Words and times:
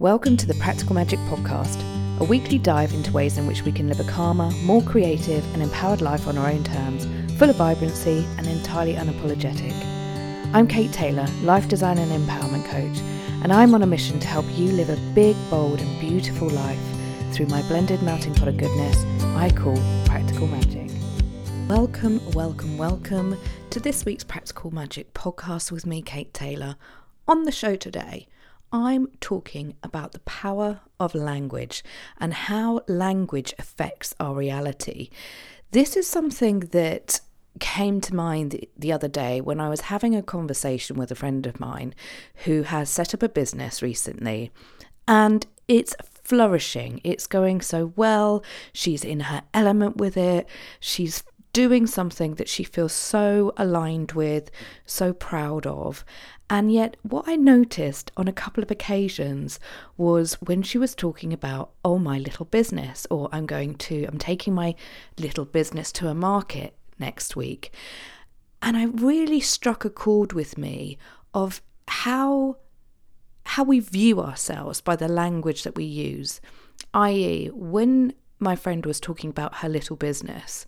Welcome 0.00 0.36
to 0.36 0.46
the 0.46 0.54
Practical 0.54 0.94
Magic 0.94 1.18
Podcast, 1.26 1.82
a 2.20 2.24
weekly 2.24 2.56
dive 2.56 2.92
into 2.92 3.10
ways 3.10 3.36
in 3.36 3.48
which 3.48 3.62
we 3.62 3.72
can 3.72 3.88
live 3.88 3.98
a 3.98 4.04
calmer, 4.04 4.48
more 4.62 4.80
creative, 4.80 5.44
and 5.52 5.60
empowered 5.60 6.00
life 6.00 6.28
on 6.28 6.38
our 6.38 6.48
own 6.48 6.62
terms, 6.62 7.04
full 7.36 7.50
of 7.50 7.56
vibrancy 7.56 8.24
and 8.36 8.46
entirely 8.46 8.94
unapologetic. 8.94 9.72
I'm 10.54 10.68
Kate 10.68 10.92
Taylor, 10.92 11.26
life 11.42 11.66
design 11.66 11.98
and 11.98 12.12
empowerment 12.12 12.64
coach, 12.66 13.02
and 13.42 13.52
I'm 13.52 13.74
on 13.74 13.82
a 13.82 13.88
mission 13.88 14.20
to 14.20 14.28
help 14.28 14.46
you 14.56 14.70
live 14.70 14.88
a 14.88 15.14
big, 15.16 15.34
bold, 15.50 15.80
and 15.80 16.00
beautiful 16.00 16.48
life 16.48 16.78
through 17.32 17.46
my 17.46 17.62
blended 17.62 18.00
melting 18.00 18.36
pot 18.36 18.46
of 18.46 18.56
goodness 18.56 19.02
I 19.24 19.50
call 19.50 19.76
Practical 20.04 20.46
Magic. 20.46 20.92
Welcome, 21.68 22.20
welcome, 22.34 22.78
welcome 22.78 23.36
to 23.70 23.80
this 23.80 24.04
week's 24.04 24.22
Practical 24.22 24.72
Magic 24.72 25.12
podcast 25.12 25.72
with 25.72 25.86
me, 25.86 26.02
Kate 26.02 26.32
Taylor. 26.32 26.76
On 27.26 27.42
the 27.42 27.50
show 27.50 27.74
today, 27.74 28.28
I'm 28.72 29.08
talking 29.20 29.74
about 29.82 30.12
the 30.12 30.20
power 30.20 30.80
of 31.00 31.14
language 31.14 31.82
and 32.18 32.34
how 32.34 32.80
language 32.86 33.54
affects 33.58 34.14
our 34.20 34.34
reality. 34.34 35.10
This 35.70 35.96
is 35.96 36.06
something 36.06 36.60
that 36.60 37.20
came 37.60 38.00
to 38.02 38.14
mind 38.14 38.64
the 38.76 38.92
other 38.92 39.08
day 39.08 39.40
when 39.40 39.60
I 39.60 39.68
was 39.68 39.82
having 39.82 40.14
a 40.14 40.22
conversation 40.22 40.96
with 40.96 41.10
a 41.10 41.16
friend 41.16 41.46
of 41.46 41.58
mine 41.58 41.94
who 42.44 42.62
has 42.62 42.88
set 42.88 43.14
up 43.14 43.22
a 43.22 43.28
business 43.28 43.82
recently 43.82 44.50
and 45.06 45.46
it's 45.66 45.94
flourishing. 46.22 47.00
It's 47.04 47.26
going 47.26 47.62
so 47.62 47.92
well. 47.96 48.44
She's 48.72 49.04
in 49.04 49.20
her 49.20 49.42
element 49.54 49.96
with 49.96 50.16
it. 50.16 50.46
She's 50.78 51.24
doing 51.58 51.88
something 51.88 52.36
that 52.36 52.48
she 52.48 52.62
feels 52.62 52.92
so 52.92 53.52
aligned 53.56 54.12
with, 54.12 54.48
so 54.86 55.12
proud 55.12 55.66
of. 55.66 56.04
And 56.48 56.70
yet, 56.70 56.96
what 57.02 57.24
I 57.26 57.34
noticed 57.34 58.12
on 58.16 58.28
a 58.28 58.32
couple 58.32 58.62
of 58.62 58.70
occasions 58.70 59.58
was 59.96 60.34
when 60.34 60.62
she 60.62 60.78
was 60.78 60.94
talking 60.94 61.32
about, 61.32 61.72
oh, 61.84 61.98
my 61.98 62.16
little 62.16 62.46
business, 62.46 63.08
or 63.10 63.28
I'm 63.32 63.44
going 63.44 63.74
to, 63.74 64.04
I'm 64.04 64.18
taking 64.18 64.54
my 64.54 64.76
little 65.18 65.44
business 65.44 65.90
to 65.94 66.06
a 66.06 66.14
market 66.14 66.76
next 66.96 67.34
week. 67.34 67.72
And 68.62 68.76
I 68.76 68.84
really 68.84 69.40
struck 69.40 69.84
a 69.84 69.90
chord 69.90 70.34
with 70.34 70.56
me 70.56 70.96
of 71.34 71.60
how 71.88 72.58
how 73.46 73.64
we 73.64 73.80
view 73.80 74.20
ourselves 74.20 74.80
by 74.80 74.94
the 74.94 75.08
language 75.08 75.64
that 75.64 75.74
we 75.74 75.84
use. 75.84 76.40
i.e., 76.94 77.50
when 77.52 78.12
my 78.38 78.54
friend 78.54 78.86
was 78.86 79.00
talking 79.00 79.30
about 79.30 79.56
her 79.56 79.68
little 79.68 79.96
business, 79.96 80.64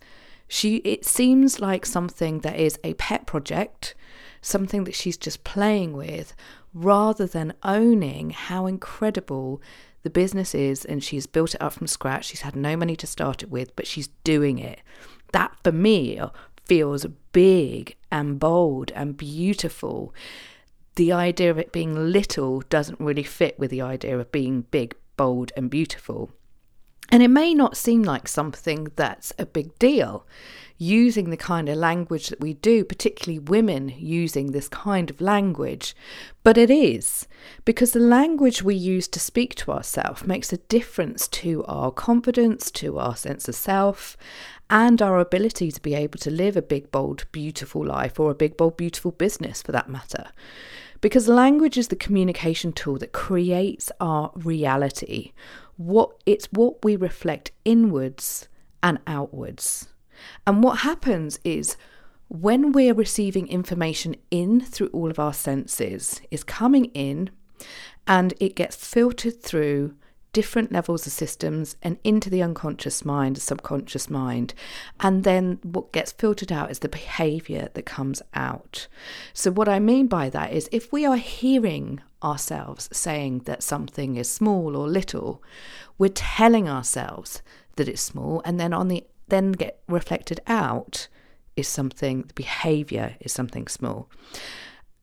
she 0.53 0.77
it 0.77 1.05
seems 1.05 1.61
like 1.61 1.85
something 1.85 2.39
that 2.39 2.59
is 2.59 2.77
a 2.83 2.93
pet 2.95 3.25
project 3.25 3.95
something 4.41 4.83
that 4.83 4.95
she's 4.95 5.15
just 5.15 5.43
playing 5.45 5.93
with 5.93 6.35
rather 6.73 7.25
than 7.25 7.53
owning 7.63 8.31
how 8.31 8.65
incredible 8.65 9.61
the 10.03 10.09
business 10.09 10.53
is 10.53 10.83
and 10.83 11.03
she's 11.03 11.27
built 11.27 11.53
it 11.53 11.61
up 11.61 11.73
from 11.73 11.87
scratch. 11.87 12.25
She's 12.25 12.41
had 12.41 12.55
no 12.55 12.75
money 12.75 12.95
to 12.97 13.07
start 13.07 13.43
it 13.43 13.51
with, 13.51 13.75
but 13.75 13.87
she's 13.87 14.07
doing 14.23 14.57
it. 14.59 14.81
That 15.31 15.55
for 15.63 15.71
me 15.71 16.19
feels 16.65 17.05
big 17.31 17.95
and 18.11 18.39
bold 18.39 18.91
and 18.91 19.15
beautiful. 19.15 20.13
The 20.95 21.11
idea 21.11 21.51
of 21.51 21.59
it 21.59 21.71
being 21.71 22.11
little 22.11 22.61
doesn't 22.61 22.99
really 22.99 23.23
fit 23.23 23.57
with 23.59 23.71
the 23.71 23.81
idea 23.81 24.19
of 24.19 24.31
being 24.31 24.65
big, 24.71 24.95
bold, 25.17 25.51
and 25.55 25.69
beautiful. 25.69 26.31
And 27.09 27.21
it 27.21 27.27
may 27.27 27.53
not 27.53 27.75
seem 27.75 28.03
like 28.03 28.27
something 28.27 28.87
that's 28.95 29.33
a 29.37 29.45
big 29.45 29.77
deal 29.79 30.25
using 30.77 31.29
the 31.29 31.37
kind 31.37 31.69
of 31.69 31.77
language 31.77 32.29
that 32.29 32.39
we 32.39 32.55
do, 32.55 32.83
particularly 32.83 33.37
women 33.37 33.93
using 33.97 34.47
this 34.47 34.67
kind 34.67 35.11
of 35.11 35.21
language. 35.21 35.95
But 36.43 36.57
it 36.57 36.71
is, 36.71 37.27
because 37.65 37.91
the 37.91 37.99
language 37.99 38.63
we 38.63 38.73
use 38.73 39.07
to 39.09 39.19
speak 39.19 39.53
to 39.55 39.71
ourselves 39.71 40.25
makes 40.25 40.51
a 40.51 40.57
difference 40.57 41.27
to 41.27 41.63
our 41.65 41.91
confidence, 41.91 42.71
to 42.71 42.97
our 42.97 43.15
sense 43.15 43.47
of 43.47 43.53
self, 43.53 44.17
and 44.71 45.03
our 45.03 45.19
ability 45.19 45.71
to 45.71 45.81
be 45.81 45.93
able 45.93 46.17
to 46.17 46.31
live 46.31 46.57
a 46.57 46.63
big, 46.63 46.89
bold, 46.91 47.25
beautiful 47.31 47.85
life 47.85 48.19
or 48.19 48.31
a 48.31 48.35
big, 48.35 48.57
bold, 48.57 48.75
beautiful 48.77 49.11
business 49.11 49.61
for 49.61 49.71
that 49.73 49.89
matter. 49.89 50.29
Because 50.99 51.27
language 51.27 51.77
is 51.77 51.89
the 51.89 51.95
communication 51.95 52.71
tool 52.73 52.97
that 52.99 53.11
creates 53.11 53.91
our 53.99 54.31
reality. 54.35 55.33
What 55.77 56.11
it's 56.25 56.47
what 56.51 56.83
we 56.83 56.95
reflect 56.95 57.51
inwards 57.65 58.47
and 58.83 58.99
outwards. 59.07 59.89
And 60.45 60.63
what 60.63 60.79
happens 60.79 61.39
is 61.43 61.77
when 62.27 62.71
we're 62.71 62.93
receiving 62.93 63.47
information 63.47 64.15
in 64.29 64.61
through 64.61 64.87
all 64.93 65.09
of 65.09 65.19
our 65.19 65.33
senses, 65.33 66.21
is 66.31 66.43
coming 66.43 66.85
in 66.93 67.29
and 68.07 68.33
it 68.39 68.55
gets 68.55 68.75
filtered 68.75 69.41
through 69.41 69.95
different 70.33 70.71
levels 70.71 71.05
of 71.05 71.11
systems 71.11 71.75
and 71.81 71.97
into 72.03 72.29
the 72.29 72.41
unconscious 72.41 73.03
mind, 73.03 73.35
the 73.35 73.41
subconscious 73.41 74.09
mind. 74.09 74.53
And 74.99 75.23
then 75.23 75.59
what 75.63 75.91
gets 75.91 76.11
filtered 76.11 76.51
out 76.51 76.71
is 76.71 76.79
the 76.79 76.89
behavior 76.89 77.69
that 77.73 77.85
comes 77.85 78.21
out. 78.33 78.87
So, 79.33 79.51
what 79.51 79.67
I 79.67 79.79
mean 79.79 80.07
by 80.07 80.29
that 80.29 80.53
is 80.53 80.69
if 80.71 80.91
we 80.91 81.05
are 81.05 81.17
hearing 81.17 82.01
ourselves 82.23 82.87
saying 82.91 83.39
that 83.39 83.63
something 83.63 84.15
is 84.15 84.29
small 84.29 84.75
or 84.75 84.87
little, 84.87 85.43
we're 85.97 86.09
telling 86.09 86.69
ourselves 86.69 87.41
that 87.75 87.87
it's 87.87 88.01
small. 88.01 88.41
And 88.45 88.59
then 88.59 88.73
on 88.73 88.87
the 88.87 89.05
then 89.27 89.53
get 89.53 89.81
reflected 89.87 90.41
out 90.47 91.07
is 91.55 91.67
something, 91.67 92.23
the 92.23 92.33
behavior 92.33 93.15
is 93.19 93.31
something 93.31 93.67
small. 93.67 94.09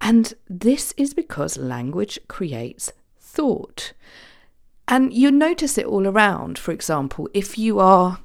And 0.01 0.35
this 0.49 0.93
is 0.97 1.15
because 1.15 1.57
language 1.57 2.19
creates 2.29 2.93
thought. 3.19 3.93
And 4.89 5.13
you 5.13 5.31
notice 5.31 5.77
it 5.77 5.85
all 5.85 6.07
around. 6.07 6.59
For 6.59 6.73
example, 6.73 7.29
if 7.35 7.59
you 7.59 7.79
are 7.79 8.19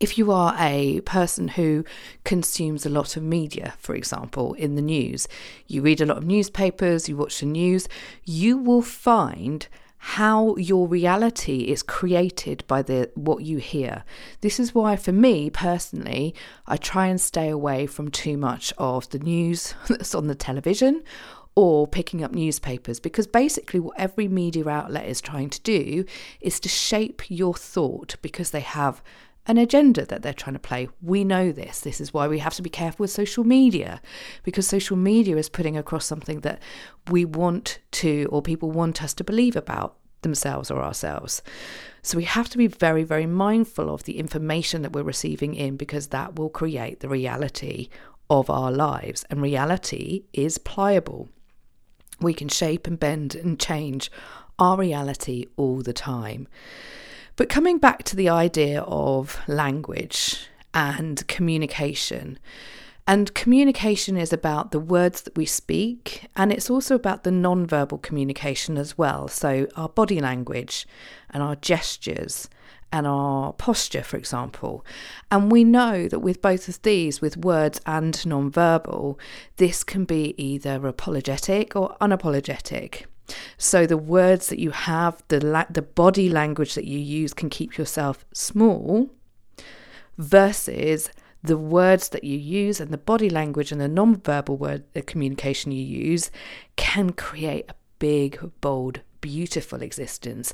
if 0.00 0.18
you 0.18 0.30
are 0.30 0.54
a 0.58 1.00
person 1.02 1.48
who 1.48 1.82
consumes 2.24 2.84
a 2.84 2.90
lot 2.90 3.16
of 3.16 3.22
media, 3.22 3.74
for 3.78 3.94
example, 3.94 4.52
in 4.54 4.74
the 4.74 4.82
news, 4.82 5.26
you 5.66 5.80
read 5.80 6.00
a 6.00 6.04
lot 6.04 6.18
of 6.18 6.26
newspapers, 6.26 7.08
you 7.08 7.16
watch 7.16 7.40
the 7.40 7.46
news, 7.46 7.88
you 8.24 8.58
will 8.58 8.82
find 8.82 9.66
how 9.96 10.54
your 10.56 10.86
reality 10.86 11.60
is 11.60 11.82
created 11.82 12.62
by 12.66 12.82
the 12.82 13.10
what 13.14 13.42
you 13.44 13.56
hear. 13.56 14.04
This 14.42 14.60
is 14.60 14.74
why 14.74 14.96
for 14.96 15.12
me 15.12 15.48
personally, 15.48 16.34
I 16.66 16.76
try 16.76 17.06
and 17.06 17.18
stay 17.18 17.48
away 17.48 17.86
from 17.86 18.10
too 18.10 18.36
much 18.36 18.74
of 18.76 19.08
the 19.08 19.20
news 19.20 19.74
that's 19.88 20.14
on 20.14 20.26
the 20.26 20.34
television 20.34 21.02
or 21.56 21.86
picking 21.86 22.24
up 22.24 22.32
newspapers 22.32 22.98
because 22.98 23.26
basically 23.26 23.78
what 23.78 23.98
every 23.98 24.26
media 24.28 24.68
outlet 24.68 25.06
is 25.06 25.20
trying 25.20 25.50
to 25.50 25.60
do 25.60 26.04
is 26.40 26.58
to 26.60 26.68
shape 26.68 27.22
your 27.28 27.54
thought 27.54 28.16
because 28.22 28.50
they 28.50 28.60
have 28.60 29.02
an 29.46 29.58
agenda 29.58 30.06
that 30.06 30.22
they're 30.22 30.32
trying 30.32 30.54
to 30.54 30.60
play. 30.60 30.88
We 31.02 31.22
know 31.22 31.52
this. 31.52 31.80
This 31.80 32.00
is 32.00 32.14
why 32.14 32.26
we 32.28 32.38
have 32.38 32.54
to 32.54 32.62
be 32.62 32.70
careful 32.70 33.04
with 33.04 33.10
social 33.10 33.44
media 33.44 34.00
because 34.42 34.66
social 34.66 34.96
media 34.96 35.36
is 35.36 35.48
putting 35.48 35.76
across 35.76 36.06
something 36.06 36.40
that 36.40 36.60
we 37.10 37.24
want 37.24 37.78
to 37.92 38.26
or 38.32 38.40
people 38.40 38.70
want 38.70 39.02
us 39.02 39.12
to 39.14 39.24
believe 39.24 39.54
about 39.54 39.96
themselves 40.22 40.70
or 40.70 40.82
ourselves. 40.82 41.42
So 42.02 42.16
we 42.16 42.24
have 42.24 42.48
to 42.50 42.58
be 42.58 42.66
very, 42.66 43.02
very 43.02 43.26
mindful 43.26 43.92
of 43.92 44.04
the 44.04 44.18
information 44.18 44.82
that 44.82 44.92
we're 44.92 45.02
receiving 45.02 45.54
in 45.54 45.76
because 45.76 46.08
that 46.08 46.36
will 46.36 46.48
create 46.48 47.00
the 47.00 47.08
reality 47.08 47.88
of 48.30 48.48
our 48.48 48.72
lives. 48.72 49.24
And 49.28 49.42
reality 49.42 50.24
is 50.32 50.58
pliable. 50.58 51.28
We 52.20 52.34
can 52.34 52.48
shape 52.48 52.86
and 52.86 52.98
bend 52.98 53.34
and 53.34 53.58
change 53.58 54.10
our 54.58 54.76
reality 54.76 55.46
all 55.56 55.82
the 55.82 55.92
time. 55.92 56.48
But 57.36 57.48
coming 57.48 57.78
back 57.78 58.04
to 58.04 58.16
the 58.16 58.28
idea 58.28 58.82
of 58.82 59.40
language 59.48 60.48
and 60.72 61.26
communication, 61.26 62.38
and 63.06 63.34
communication 63.34 64.16
is 64.16 64.32
about 64.32 64.70
the 64.70 64.78
words 64.78 65.22
that 65.22 65.36
we 65.36 65.44
speak, 65.44 66.26
and 66.36 66.52
it's 66.52 66.70
also 66.70 66.94
about 66.94 67.24
the 67.24 67.30
non-verbal 67.30 67.98
communication 67.98 68.78
as 68.78 68.96
well. 68.96 69.28
So, 69.28 69.66
our 69.76 69.90
body 69.90 70.20
language 70.20 70.86
and 71.30 71.42
our 71.42 71.56
gestures 71.56 72.48
and 72.94 73.08
our 73.08 73.52
posture, 73.54 74.04
for 74.04 74.16
example. 74.16 74.86
And 75.28 75.50
we 75.50 75.64
know 75.64 76.06
that 76.06 76.20
with 76.20 76.40
both 76.40 76.68
of 76.68 76.80
these, 76.82 77.20
with 77.20 77.36
words 77.36 77.80
and 77.86 78.24
non-verbal, 78.24 79.18
this 79.56 79.82
can 79.82 80.04
be 80.04 80.32
either 80.38 80.86
apologetic 80.86 81.74
or 81.74 81.96
unapologetic. 82.00 83.06
So 83.58 83.84
the 83.84 83.96
words 83.96 84.46
that 84.48 84.60
you 84.60 84.70
have, 84.70 85.20
the 85.26 85.44
la- 85.44 85.66
the 85.68 85.82
body 85.82 86.28
language 86.28 86.74
that 86.74 86.84
you 86.84 87.00
use 87.00 87.34
can 87.34 87.50
keep 87.50 87.76
yourself 87.76 88.24
small 88.32 89.10
versus 90.16 91.10
the 91.42 91.58
words 91.58 92.10
that 92.10 92.22
you 92.22 92.38
use 92.38 92.78
and 92.78 92.92
the 92.92 92.98
body 92.98 93.28
language 93.28 93.72
and 93.72 93.80
the 93.80 93.88
non-verbal 93.88 94.56
word 94.56 94.84
the 94.92 95.02
communication 95.02 95.72
you 95.72 95.84
use 95.84 96.30
can 96.76 97.10
create 97.10 97.64
a 97.68 97.74
big 97.98 98.38
bold 98.60 99.00
beautiful 99.20 99.82
existence 99.82 100.52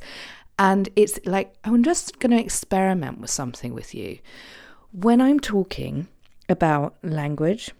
and 0.60 0.88
it's 0.94 1.18
like 1.26 1.52
i'm 1.64 1.82
just 1.82 2.20
going 2.20 2.30
to 2.30 2.40
experiment 2.40 3.18
with 3.20 3.30
something 3.30 3.74
with 3.74 3.94
you 3.94 4.18
when 4.92 5.20
i'm 5.20 5.40
talking 5.40 6.06
about 6.48 6.94
language 7.02 7.72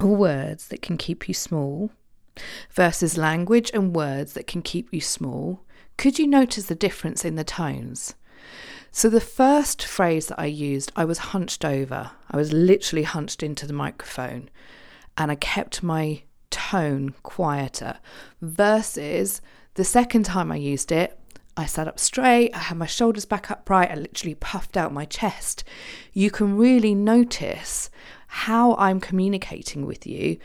or 0.00 0.14
words 0.14 0.68
that 0.68 0.80
can 0.82 0.96
keep 0.96 1.26
you 1.26 1.34
small 1.34 1.90
versus 2.70 3.18
language 3.18 3.70
and 3.74 3.94
words 3.94 4.34
that 4.34 4.46
can 4.46 4.62
keep 4.62 4.92
you 4.92 5.00
small, 5.00 5.60
could 5.96 6.18
you 6.18 6.26
notice 6.26 6.66
the 6.66 6.74
difference 6.74 7.24
in 7.24 7.34
the 7.34 7.44
tones? 7.44 8.14
So, 8.90 9.08
the 9.08 9.20
first 9.20 9.84
phrase 9.84 10.28
that 10.28 10.40
I 10.40 10.46
used, 10.46 10.92
I 10.96 11.04
was 11.04 11.18
hunched 11.18 11.64
over. 11.64 12.12
I 12.30 12.36
was 12.36 12.52
literally 12.52 13.02
hunched 13.02 13.42
into 13.42 13.66
the 13.66 13.72
microphone 13.72 14.48
and 15.16 15.30
I 15.30 15.34
kept 15.34 15.82
my 15.82 16.22
tone 16.50 17.14
quieter. 17.22 17.98
Versus 18.40 19.40
the 19.74 19.84
second 19.84 20.24
time 20.24 20.50
I 20.50 20.56
used 20.56 20.90
it, 20.90 21.17
I 21.58 21.66
sat 21.66 21.88
up 21.88 21.98
straight, 21.98 22.54
I 22.54 22.58
had 22.58 22.78
my 22.78 22.86
shoulders 22.86 23.24
back 23.24 23.50
upright, 23.50 23.90
I 23.90 23.96
literally 23.96 24.36
puffed 24.36 24.76
out 24.76 24.92
my 24.92 25.04
chest. 25.04 25.64
You 26.12 26.30
can 26.30 26.56
really 26.56 26.94
notice 26.94 27.90
how 28.28 28.76
I'm 28.76 29.00
communicating 29.00 29.84
with 29.84 30.06
you 30.06 30.38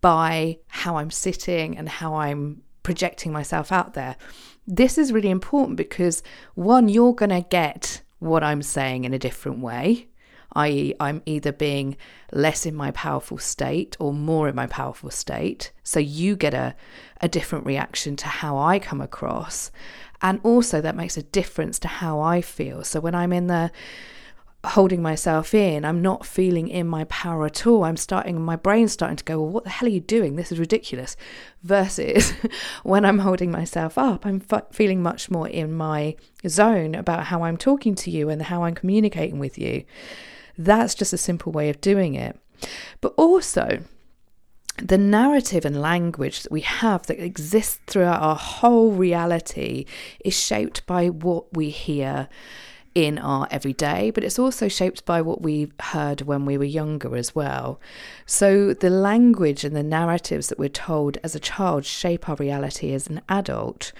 by 0.00 0.58
how 0.68 0.96
I'm 0.96 1.10
sitting 1.10 1.78
and 1.78 1.88
how 1.88 2.16
I'm 2.16 2.62
projecting 2.82 3.32
myself 3.32 3.70
out 3.70 3.94
there. 3.94 4.16
This 4.66 4.98
is 4.98 5.12
really 5.12 5.30
important 5.30 5.76
because 5.76 6.22
one, 6.54 6.88
you're 6.88 7.14
going 7.14 7.30
to 7.30 7.46
get 7.48 8.02
what 8.18 8.42
I'm 8.42 8.62
saying 8.62 9.04
in 9.04 9.14
a 9.14 9.18
different 9.18 9.60
way, 9.60 10.08
i.e., 10.56 10.94
I'm 10.98 11.22
either 11.26 11.52
being 11.52 11.96
less 12.32 12.66
in 12.66 12.74
my 12.74 12.90
powerful 12.90 13.38
state 13.38 13.96
or 14.00 14.12
more 14.12 14.48
in 14.48 14.54
my 14.54 14.66
powerful 14.66 15.10
state. 15.10 15.72
So 15.82 16.00
you 16.00 16.36
get 16.36 16.54
a, 16.54 16.74
a 17.20 17.28
different 17.28 17.66
reaction 17.66 18.16
to 18.16 18.26
how 18.26 18.58
I 18.58 18.78
come 18.78 19.00
across. 19.00 19.70
And 20.22 20.40
also, 20.42 20.80
that 20.80 20.96
makes 20.96 21.16
a 21.16 21.22
difference 21.22 21.78
to 21.80 21.88
how 21.88 22.20
I 22.20 22.40
feel. 22.40 22.84
So 22.84 23.00
when 23.00 23.14
I'm 23.14 23.32
in 23.32 23.46
the 23.46 23.70
holding 24.66 25.00
myself 25.00 25.54
in. 25.54 25.84
I'm 25.84 26.02
not 26.02 26.26
feeling 26.26 26.68
in 26.68 26.86
my 26.86 27.04
power 27.04 27.46
at 27.46 27.66
all. 27.66 27.84
I'm 27.84 27.96
starting, 27.96 28.40
my 28.40 28.56
brain's 28.56 28.92
starting 28.92 29.16
to 29.16 29.24
go, 29.24 29.40
well, 29.40 29.50
what 29.50 29.64
the 29.64 29.70
hell 29.70 29.86
are 29.86 29.92
you 29.92 30.00
doing? 30.00 30.36
This 30.36 30.52
is 30.52 30.58
ridiculous. 30.58 31.16
Versus 31.62 32.32
when 32.82 33.04
I'm 33.04 33.20
holding 33.20 33.50
myself 33.50 33.96
up, 33.96 34.26
I'm 34.26 34.42
f- 34.50 34.66
feeling 34.72 35.02
much 35.02 35.30
more 35.30 35.48
in 35.48 35.72
my 35.72 36.16
zone 36.46 36.94
about 36.94 37.24
how 37.24 37.44
I'm 37.44 37.56
talking 37.56 37.94
to 37.96 38.10
you 38.10 38.28
and 38.28 38.42
how 38.42 38.64
I'm 38.64 38.74
communicating 38.74 39.38
with 39.38 39.58
you. 39.58 39.84
That's 40.58 40.94
just 40.94 41.12
a 41.12 41.18
simple 41.18 41.52
way 41.52 41.68
of 41.70 41.80
doing 41.80 42.14
it. 42.14 42.38
But 43.00 43.14
also, 43.16 43.82
the 44.78 44.98
narrative 44.98 45.64
and 45.64 45.80
language 45.80 46.42
that 46.42 46.52
we 46.52 46.60
have 46.60 47.06
that 47.06 47.22
exists 47.22 47.78
throughout 47.86 48.22
our 48.22 48.36
whole 48.36 48.92
reality 48.92 49.86
is 50.24 50.38
shaped 50.38 50.86
by 50.86 51.08
what 51.08 51.54
we 51.54 51.70
hear 51.70 52.28
in 52.94 53.18
our 53.18 53.46
everyday, 53.50 54.10
but 54.10 54.24
it's 54.24 54.38
also 54.38 54.68
shaped 54.68 55.04
by 55.04 55.20
what 55.20 55.42
we 55.42 55.70
heard 55.80 56.22
when 56.22 56.46
we 56.46 56.56
were 56.56 56.64
younger 56.64 57.14
as 57.14 57.34
well. 57.34 57.78
So 58.24 58.72
the 58.72 58.88
language 58.88 59.64
and 59.64 59.76
the 59.76 59.82
narratives 59.82 60.48
that 60.48 60.58
we're 60.58 60.70
told 60.70 61.18
as 61.22 61.34
a 61.34 61.40
child 61.40 61.84
shape 61.84 62.26
our 62.26 62.36
reality 62.36 62.94
as 62.94 63.06
an 63.06 63.20
adult. 63.28 63.92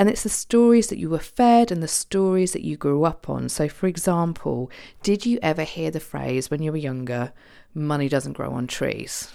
And 0.00 0.08
it's 0.08 0.22
the 0.22 0.30
stories 0.30 0.86
that 0.86 0.98
you 0.98 1.10
were 1.10 1.18
fed 1.18 1.70
and 1.70 1.82
the 1.82 1.88
stories 1.88 2.52
that 2.52 2.64
you 2.64 2.78
grew 2.78 3.04
up 3.04 3.28
on. 3.28 3.50
So, 3.50 3.68
for 3.68 3.86
example, 3.86 4.70
did 5.02 5.26
you 5.26 5.38
ever 5.42 5.62
hear 5.62 5.90
the 5.90 6.00
phrase 6.00 6.50
when 6.50 6.62
you 6.62 6.72
were 6.72 6.78
younger, 6.78 7.34
money 7.74 8.08
doesn't 8.08 8.32
grow 8.32 8.50
on 8.52 8.66
trees? 8.66 9.30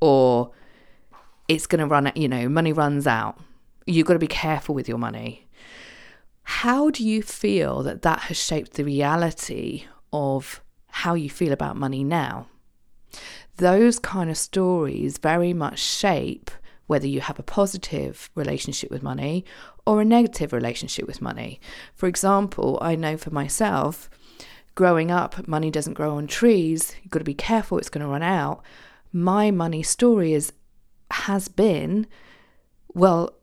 Or 0.00 0.50
it's 1.48 1.66
going 1.66 1.80
to 1.80 1.86
run, 1.86 2.08
out, 2.08 2.18
you 2.18 2.28
know, 2.28 2.50
money 2.50 2.74
runs 2.74 3.06
out. 3.06 3.38
You've 3.86 4.06
got 4.06 4.12
to 4.12 4.18
be 4.18 4.26
careful 4.26 4.74
with 4.74 4.88
your 4.88 4.98
money 4.98 5.44
how 6.44 6.90
do 6.90 7.04
you 7.04 7.22
feel 7.22 7.82
that 7.82 8.02
that 8.02 8.20
has 8.20 8.36
shaped 8.36 8.74
the 8.74 8.84
reality 8.84 9.84
of 10.12 10.62
how 10.88 11.14
you 11.14 11.30
feel 11.30 11.52
about 11.52 11.76
money 11.76 12.04
now? 12.04 12.46
Those 13.56 13.98
kind 13.98 14.30
of 14.30 14.36
stories 14.36 15.18
very 15.18 15.52
much 15.52 15.78
shape 15.78 16.50
whether 16.86 17.06
you 17.06 17.22
have 17.22 17.38
a 17.38 17.42
positive 17.42 18.30
relationship 18.34 18.90
with 18.90 19.02
money 19.02 19.44
or 19.86 20.00
a 20.00 20.04
negative 20.04 20.52
relationship 20.52 21.06
with 21.06 21.22
money. 21.22 21.60
For 21.94 22.06
example, 22.06 22.78
I 22.80 22.94
know 22.94 23.16
for 23.16 23.30
myself, 23.30 24.08
growing 24.74 25.10
up, 25.10 25.46
money 25.46 25.70
doesn't 25.70 25.94
grow 25.94 26.16
on 26.16 26.26
trees. 26.26 26.94
You've 27.02 27.10
got 27.10 27.18
to 27.18 27.24
be 27.24 27.34
careful, 27.34 27.78
it's 27.78 27.90
going 27.90 28.04
to 28.04 28.10
run 28.10 28.22
out. 28.22 28.62
My 29.12 29.50
money 29.50 29.82
story 29.82 30.32
is 30.32 30.52
has 31.10 31.48
been, 31.48 32.06
well, 32.94 33.34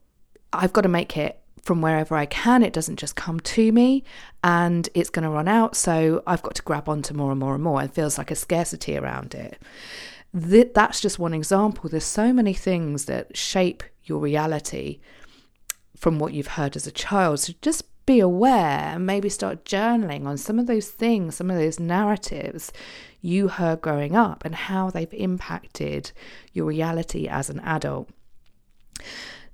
I've 0.52 0.74
got 0.74 0.82
to 0.82 0.90
make 0.90 1.16
it 1.16 1.40
from 1.62 1.82
wherever 1.82 2.16
I 2.16 2.26
can. 2.26 2.64
It 2.64 2.74
doesn't 2.74 2.98
just 2.98 3.16
come 3.16 3.40
to 3.40 3.72
me 3.72 4.04
and 4.44 4.90
it's 4.94 5.10
going 5.10 5.24
to 5.24 5.30
run 5.30 5.48
out. 5.48 5.76
So 5.76 6.24
I've 6.26 6.42
got 6.42 6.56
to 6.56 6.64
grab 6.64 6.90
onto 6.90 7.14
more 7.14 7.32
and 7.32 7.40
more 7.40 7.54
and 7.54 7.64
more. 7.64 7.82
It 7.82 7.94
feels 7.94 8.18
like 8.18 8.32
a 8.32 8.36
scarcity 8.36 8.98
around 8.98 9.36
it. 9.36 9.62
That's 10.34 11.00
just 11.00 11.20
one 11.20 11.34
example. 11.34 11.90
There's 11.90 12.04
so 12.04 12.34
many 12.34 12.54
things 12.54 13.06
that 13.06 13.38
shape 13.38 13.84
your 14.04 14.20
reality 14.20 15.00
from 16.02 16.18
what 16.18 16.34
you've 16.34 16.48
heard 16.48 16.76
as 16.76 16.88
a 16.88 16.92
child. 16.92 17.40
So 17.40 17.54
just 17.62 17.84
be 18.08 18.20
aware 18.20 18.96
and 18.96 19.06
maybe 19.06 19.30
start 19.30 19.66
journaling 19.66 20.26
on 20.26 20.36
some 20.36 20.58
of 20.58 20.66
those 20.66 20.90
things, 20.90 21.36
some 21.36 21.52
of 21.52 21.58
those 21.58 21.80
narratives 21.80 22.74
you 23.22 23.48
heard 23.48 23.82
growing 23.82 24.16
up 24.16 24.44
and 24.44 24.56
how 24.56 24.90
they've 24.90 25.14
impacted 25.14 26.12
your 26.54 26.66
reality 26.66 27.28
as 27.28 27.52
an 27.52 27.60
adult. 27.60 28.10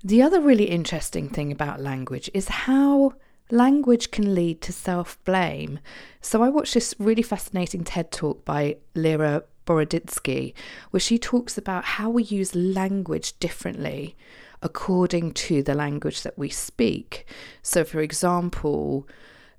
The 0.02 0.22
other 0.22 0.40
really 0.40 0.70
interesting 0.70 1.28
thing 1.28 1.52
about 1.52 1.82
language 1.82 2.30
is 2.32 2.48
how 2.48 3.12
language 3.50 4.10
can 4.10 4.34
lead 4.34 4.62
to 4.62 4.72
self 4.72 5.22
blame. 5.24 5.80
So 6.22 6.42
I 6.42 6.48
watched 6.48 6.72
this 6.72 6.94
really 6.98 7.22
fascinating 7.22 7.84
TED 7.84 8.10
talk 8.10 8.46
by 8.46 8.78
Lera 8.94 9.42
Boroditsky, 9.66 10.54
where 10.92 11.00
she 11.00 11.18
talks 11.18 11.58
about 11.58 11.84
how 11.84 12.08
we 12.08 12.22
use 12.22 12.54
language 12.54 13.38
differently 13.38 14.16
according 14.62 15.32
to 15.32 15.62
the 15.62 15.74
language 15.74 16.22
that 16.22 16.38
we 16.38 16.48
speak. 16.48 17.26
So, 17.62 17.84
for 17.84 18.00
example, 18.00 19.08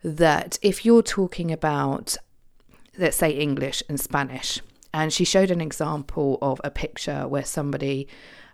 that 0.03 0.57
if 0.61 0.85
you're 0.85 1.03
talking 1.03 1.51
about, 1.51 2.17
let's 2.97 3.17
say, 3.17 3.31
English 3.31 3.83
and 3.89 3.99
Spanish, 3.99 4.61
and 4.93 5.13
she 5.13 5.23
showed 5.23 5.51
an 5.51 5.61
example 5.61 6.37
of 6.41 6.59
a 6.63 6.71
picture 6.71 7.27
where 7.27 7.45
somebody 7.45 8.07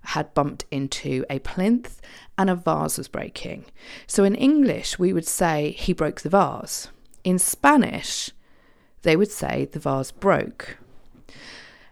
had 0.05 0.33
bumped 0.33 0.65
into 0.69 1.25
a 1.29 1.39
plinth 1.39 2.01
and 2.37 2.49
a 2.49 2.55
vase 2.55 2.97
was 2.97 3.07
breaking. 3.07 3.65
So 4.05 4.23
in 4.23 4.35
English, 4.35 4.99
we 4.99 5.13
would 5.13 5.27
say 5.27 5.71
he 5.71 5.93
broke 5.93 6.21
the 6.21 6.29
vase. 6.29 6.89
In 7.23 7.39
Spanish, 7.39 8.31
they 9.01 9.15
would 9.15 9.31
say 9.31 9.65
the 9.65 9.79
vase 9.79 10.11
broke. 10.11 10.77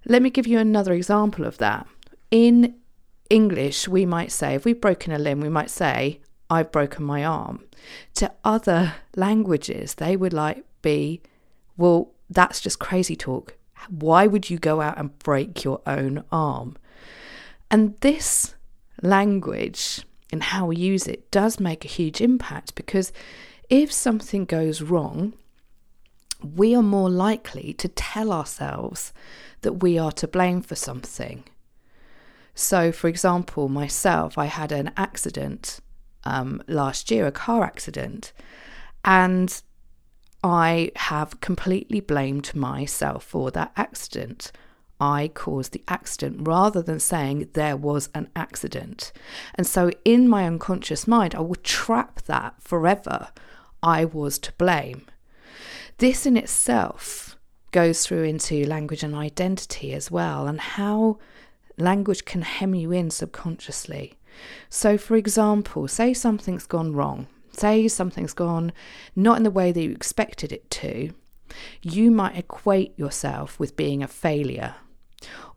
Let 0.06 0.22
me 0.22 0.30
give 0.30 0.46
you 0.46 0.60
another 0.60 0.94
example 0.94 1.46
of 1.46 1.58
that. 1.60 1.88
In 2.30 2.76
English, 3.30 3.88
we 3.88 4.06
might 4.06 4.32
say, 4.32 4.56
if 4.56 4.66
we've 4.66 4.80
broken 4.80 5.12
a 5.12 5.20
limb, 5.20 5.42
we 5.42 5.50
might 5.50 5.70
say, 5.70 6.20
I've 6.50 6.72
broken 6.72 7.04
my 7.04 7.24
arm. 7.24 7.64
To 8.16 8.32
other 8.44 8.96
languages, 9.16 9.96
they 9.96 10.16
would 10.16 10.34
like 10.34 10.64
be, 10.82 11.22
well, 11.78 12.12
that's 12.30 12.62
just 12.62 12.80
crazy 12.80 13.16
talk. 13.16 13.56
Why 13.90 14.28
would 14.28 14.50
you 14.50 14.58
go 14.58 14.82
out 14.82 14.98
and 14.98 15.18
break 15.20 15.64
your 15.64 15.82
own 15.88 16.24
arm? 16.32 16.78
And 17.72 17.98
this 18.02 18.56
language 19.02 20.02
and 20.32 20.44
how 20.44 20.68
we 20.68 20.76
use 20.76 21.08
it 21.08 21.30
does 21.32 21.60
make 21.60 21.86
a 21.86 21.90
huge 21.90 22.22
impact 22.22 22.76
because 22.76 23.12
if 23.70 23.92
something 23.92 24.46
goes 24.46 24.82
wrong, 24.82 25.34
we 26.44 26.76
are 26.76 26.84
more 26.84 27.10
likely 27.10 27.74
to 27.74 27.88
tell 27.88 28.32
ourselves 28.32 29.14
that 29.62 29.82
we 29.82 29.98
are 29.98 30.12
to 30.12 30.28
blame 30.28 30.62
for 30.62 30.76
something. 30.76 31.44
So, 32.56 32.92
for 32.92 33.08
example, 33.08 33.68
myself, 33.70 34.38
I 34.38 34.46
had 34.46 34.72
an 34.72 34.92
accident 34.96 35.80
um, 36.24 36.62
last 36.68 37.10
year, 37.10 37.26
a 37.26 37.32
car 37.32 37.64
accident, 37.64 38.32
and 39.04 39.62
I 40.44 40.92
have 40.96 41.42
completely 41.42 42.00
blamed 42.00 42.54
myself 42.54 43.24
for 43.24 43.50
that 43.52 43.72
accident. 43.76 44.52
I 45.00 45.32
caused 45.34 45.74
the 45.74 45.84
accident 45.88 46.48
rather 46.48 46.82
than 46.82 47.00
saying 47.00 47.50
there 47.54 47.76
was 47.76 48.10
an 48.14 48.30
accident. 48.36 49.12
And 49.56 49.66
so 49.66 49.92
in 50.06 50.30
my 50.30 50.46
unconscious 50.46 51.08
mind, 51.08 51.36
I 51.36 51.42
would 51.42 51.64
trap 51.64 52.22
that 52.24 52.56
forever. 52.62 53.30
I 53.82 54.06
was 54.06 54.38
to 54.40 54.54
blame. 54.54 55.06
This 55.98 56.26
in 56.26 56.38
itself 56.38 57.38
goes 57.72 58.06
through 58.06 58.24
into 58.24 58.66
language 58.66 59.04
and 59.04 59.16
identity 59.16 59.94
as 59.94 60.10
well, 60.12 60.48
and 60.48 60.62
how 60.62 61.20
language 61.78 62.26
can 62.26 62.42
hem 62.42 62.76
you 62.76 62.92
in 62.92 63.10
subconsciously. 63.10 64.14
So, 64.70 64.98
for 64.98 65.16
example, 65.16 65.88
say 65.88 66.14
something's 66.14 66.66
gone 66.66 66.94
wrong, 66.94 67.28
say 67.52 67.88
something's 67.88 68.34
gone 68.34 68.72
not 69.16 69.38
in 69.38 69.44
the 69.44 69.52
way 69.52 69.72
that 69.72 69.82
you 69.82 69.92
expected 69.92 70.52
it 70.52 70.70
to, 70.72 71.14
you 71.82 72.10
might 72.10 72.38
equate 72.38 72.98
yourself 72.98 73.60
with 73.60 73.76
being 73.76 74.02
a 74.02 74.08
failure 74.08 74.76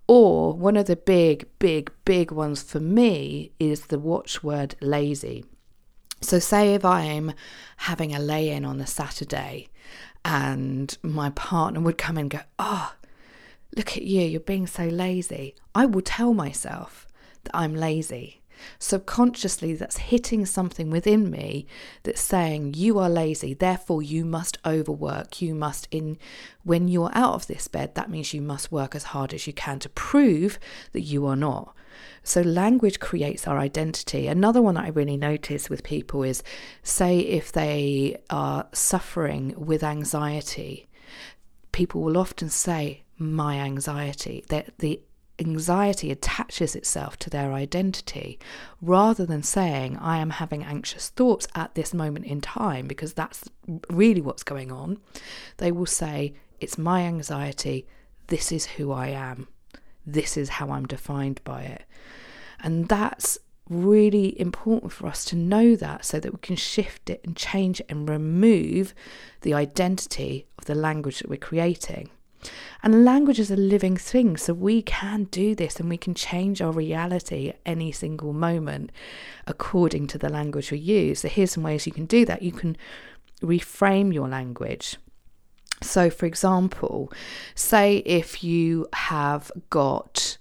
or 0.09 0.53
one 0.53 0.77
of 0.77 0.87
the 0.87 0.97
big, 0.97 1.49
big, 1.59 1.91
big 2.05 2.31
ones 2.31 2.63
for 2.63 2.81
me 2.81 3.53
is 3.59 3.87
the 3.87 3.99
watchword 3.99 4.77
lazy. 4.81 5.45
So, 6.21 6.39
say 6.39 6.75
if 6.75 6.85
I'm 6.85 7.33
having 7.77 8.15
a 8.15 8.19
lay 8.19 8.51
in 8.51 8.65
on 8.65 8.81
a 8.81 8.87
Saturday 8.87 9.69
and 10.25 10.97
my 11.03 11.31
partner 11.31 11.81
would 11.81 11.99
come 11.99 12.17
and 12.17 12.31
go, 12.31 12.41
Oh, 12.59 12.95
look 13.77 13.97
at 13.97 14.03
you, 14.03 14.23
you're 14.23 14.41
being 14.41 14.67
so 14.67 14.85
lazy. 14.85 15.55
I 15.75 15.87
will 15.87 16.03
tell 16.03 16.35
myself 16.35 17.07
that 17.45 17.55
I'm 17.55 17.75
lazy. 17.75 18.41
Subconsciously, 18.79 19.75
that's 19.75 19.99
hitting 19.99 20.47
something 20.47 20.91
within 20.91 21.31
me 21.31 21.67
that's 22.03 22.21
saying, 22.21 22.75
You 22.75 22.99
are 22.99 23.11
lazy, 23.11 23.53
therefore 23.55 24.03
you 24.03 24.25
must 24.25 24.59
overwork. 24.65 25.43
You 25.43 25.55
must, 25.55 25.89
in 25.91 26.19
when 26.65 26.89
you're 26.89 27.11
out 27.13 27.35
of 27.35 27.47
this 27.47 27.69
bed, 27.69 27.95
that 27.95 28.11
means 28.11 28.33
you 28.33 28.41
must 28.41 28.73
work 28.73 28.95
as 28.95 29.05
hard 29.05 29.35
as 29.35 29.47
you 29.47 29.53
can 29.53 29.79
to 29.81 29.89
prove 29.91 30.59
that 30.93 31.03
you 31.03 31.27
are 31.27 31.37
not. 31.37 31.75
So, 32.23 32.41
language 32.41 32.99
creates 32.99 33.47
our 33.47 33.59
identity. 33.59 34.27
Another 34.27 34.61
one 34.61 34.75
that 34.75 34.85
I 34.85 34.89
really 34.89 35.17
notice 35.17 35.71
with 35.71 35.83
people 35.83 36.23
is 36.23 36.43
say, 36.83 37.19
if 37.19 37.53
they 37.53 38.17
are 38.31 38.67
suffering 38.73 39.55
with 39.57 39.85
anxiety, 39.85 40.89
people 41.73 42.03
will 42.03 42.19
often 42.19 42.49
say, 42.49 43.03
My 43.19 43.57
anxiety. 43.57 44.45
That 44.49 44.79
the 44.79 45.01
anxiety 45.39 46.11
attaches 46.11 46.75
itself 46.75 47.19
to 47.19 47.31
their 47.31 47.53
identity 47.53 48.39
rather 48.81 49.27
than 49.27 49.43
saying, 49.43 49.97
I 49.99 50.19
am 50.19 50.31
having 50.31 50.65
anxious 50.65 51.09
thoughts 51.11 51.47
at 51.55 51.75
this 51.75 51.93
moment 51.93 52.25
in 52.25 52.41
time, 52.41 52.87
because 52.87 53.13
that's 53.13 53.45
really 53.91 54.21
what's 54.21 54.43
going 54.43 54.73
on. 54.73 54.99
They 55.59 55.73
will 55.73 55.87
say, 55.87 56.35
It's 56.61 56.79
my 56.79 57.03
anxiety. 57.03 57.87
This 58.29 58.51
is 58.51 58.67
who 58.67 58.93
I 58.93 59.09
am. 59.09 59.49
This 60.07 60.37
is 60.37 60.49
how 60.49 60.71
I'm 60.71 60.87
defined 60.87 61.41
by 61.45 61.63
it. 61.63 61.85
And 62.61 62.89
that's 62.89 63.39
really 63.69 64.41
important 64.41 64.93
for 64.93 65.07
us 65.07 65.25
to 65.27 65.37
know 65.37 65.75
that 65.75 66.05
so 66.05 66.21
that 66.21 66.33
we 66.33 66.39
can 66.39 66.57
shift 66.57 67.11
it 67.11 67.21
and 67.25 67.37
change 67.37 67.81
it 67.81 67.87
and 67.89 68.09
remove 68.09 68.95
the 69.41 69.55
identity 69.55 70.47
of 70.59 70.67
the 70.67 70.75
language 70.75 71.19
that 71.19 71.29
we're 71.29 71.37
creating. 71.37 72.11
And 72.83 73.05
language 73.05 73.39
is 73.39 73.51
a 73.51 73.57
living 73.57 73.97
thing, 73.97 74.37
so 74.37 74.55
we 74.55 74.83
can 74.83 75.25
do 75.25 75.55
this 75.55 75.81
and 75.81 75.89
we 75.89 75.97
can 75.97 76.15
change 76.15 76.63
our 76.63 76.73
reality 76.73 77.49
at 77.49 77.61
any 77.67 77.93
single 77.93 78.33
moment 78.33 78.91
according 79.47 80.07
to 80.09 80.19
the 80.19 80.29
language 80.29 80.71
we 80.71 80.79
use. 80.79 81.21
So, 81.21 81.29
here's 81.29 81.53
some 81.53 81.63
ways 81.63 81.87
you 81.87 81.93
can 81.93 82.07
do 82.07 82.25
that. 82.27 82.43
You 82.43 82.53
can 82.53 82.77
reframe 83.43 84.13
your 84.13 84.29
language. 84.29 84.97
So, 85.83 86.11
for 86.11 86.27
example, 86.27 87.13
say 87.55 87.99
if 87.99 88.43
you 88.43 88.87
have 88.93 89.51
got 89.71 90.39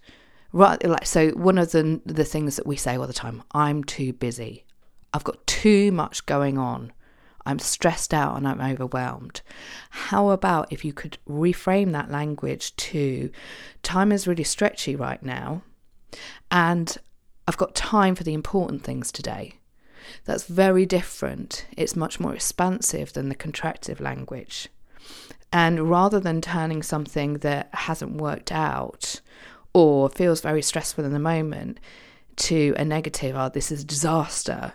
right, 0.53 0.83
like 0.85 1.05
so, 1.05 1.29
one 1.31 1.57
of 1.57 1.71
the 1.71 2.01
the 2.05 2.23
things 2.23 2.55
that 2.55 2.65
we 2.65 2.75
say 2.75 2.97
all 2.97 3.07
the 3.07 3.13
time: 3.13 3.43
"I'm 3.51 3.83
too 3.83 4.13
busy. 4.13 4.65
I've 5.13 5.23
got 5.23 5.45
too 5.45 5.91
much 5.91 6.25
going 6.25 6.57
on." 6.57 6.93
I'm 7.45 7.59
stressed 7.59 8.13
out 8.13 8.37
and 8.37 8.47
I'm 8.47 8.61
overwhelmed. 8.61 9.41
How 9.89 10.29
about 10.29 10.71
if 10.71 10.83
you 10.83 10.93
could 10.93 11.17
reframe 11.29 11.91
that 11.91 12.09
language 12.09 12.75
to 12.77 13.29
time 13.83 14.11
is 14.11 14.27
really 14.27 14.43
stretchy 14.43 14.95
right 14.95 15.21
now 15.21 15.61
and 16.49 16.97
I've 17.47 17.57
got 17.57 17.75
time 17.75 18.15
for 18.15 18.23
the 18.23 18.33
important 18.33 18.83
things 18.83 19.11
today? 19.11 19.55
That's 20.25 20.45
very 20.45 20.85
different. 20.85 21.65
It's 21.77 21.95
much 21.95 22.19
more 22.19 22.33
expansive 22.33 23.13
than 23.13 23.29
the 23.29 23.35
contractive 23.35 23.99
language. 23.99 24.69
And 25.51 25.89
rather 25.89 26.19
than 26.19 26.41
turning 26.41 26.83
something 26.83 27.35
that 27.35 27.69
hasn't 27.73 28.19
worked 28.19 28.51
out 28.51 29.21
or 29.73 30.09
feels 30.09 30.41
very 30.41 30.61
stressful 30.61 31.05
in 31.05 31.13
the 31.13 31.19
moment 31.19 31.79
to 32.37 32.73
a 32.77 32.85
negative, 32.85 33.35
oh, 33.35 33.49
this 33.49 33.71
is 33.71 33.83
disaster, 33.83 34.73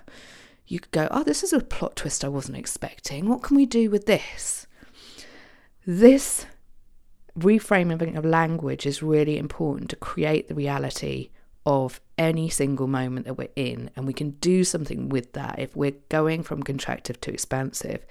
you 0.70 0.78
could 0.78 0.92
go, 0.92 1.08
oh, 1.10 1.24
this 1.24 1.42
is 1.42 1.52
a 1.52 1.60
plot 1.60 1.96
twist 1.96 2.24
I 2.24 2.28
wasn't 2.28 2.56
expecting. 2.56 3.28
What 3.28 3.42
can 3.42 3.56
we 3.56 3.66
do 3.66 3.90
with 3.90 4.06
this? 4.06 4.68
This 5.84 6.46
reframing 7.36 8.16
of 8.16 8.24
language 8.24 8.86
is 8.86 9.02
really 9.02 9.36
important 9.36 9.90
to 9.90 9.96
create 9.96 10.46
the 10.46 10.54
reality 10.54 11.30
of 11.66 12.00
any 12.16 12.48
single 12.48 12.86
moment 12.86 13.26
that 13.26 13.36
we're 13.36 13.48
in, 13.56 13.90
and 13.96 14.06
we 14.06 14.12
can 14.12 14.30
do 14.32 14.62
something 14.62 15.08
with 15.08 15.32
that 15.32 15.58
if 15.58 15.74
we're 15.74 15.96
going 16.08 16.44
from 16.44 16.62
contractive 16.62 17.20
to 17.22 17.32
expansive. 17.32 18.06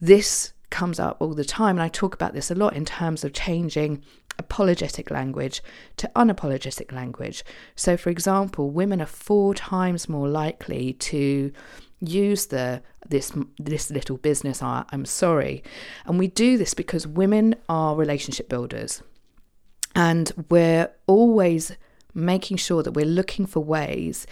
This 0.00 0.54
comes 0.70 0.98
up 0.98 1.18
all 1.20 1.34
the 1.34 1.44
time, 1.44 1.76
and 1.76 1.82
I 1.82 1.88
talk 1.88 2.14
about 2.14 2.32
this 2.32 2.50
a 2.50 2.54
lot 2.54 2.74
in 2.74 2.86
terms 2.86 3.24
of 3.24 3.34
changing 3.34 4.02
apologetic 4.38 5.10
language 5.10 5.62
to 5.96 6.10
unapologetic 6.16 6.92
language. 6.92 7.44
So, 7.76 7.96
for 7.96 8.10
example, 8.10 8.70
women 8.70 9.00
are 9.00 9.06
four 9.06 9.54
times 9.54 10.08
more 10.08 10.28
likely 10.28 10.94
to 10.94 11.52
use 12.00 12.46
the 12.46 12.82
this 13.08 13.32
this 13.58 13.90
little 13.90 14.16
business 14.18 14.62
I, 14.62 14.84
I'm 14.90 15.04
sorry 15.04 15.62
and 16.04 16.18
we 16.18 16.28
do 16.28 16.58
this 16.58 16.74
because 16.74 17.06
women 17.06 17.54
are 17.68 17.96
relationship 17.96 18.48
builders 18.48 19.02
and 19.94 20.30
we're 20.50 20.90
always 21.06 21.76
making 22.12 22.58
sure 22.58 22.82
that 22.82 22.92
we're 22.92 23.06
looking 23.06 23.46
for 23.46 23.60
ways 23.60 24.26